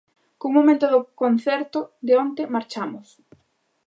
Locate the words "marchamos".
2.55-3.07